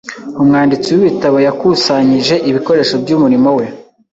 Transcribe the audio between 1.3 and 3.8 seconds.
yakusanyije ibikoresho by'umurimo we.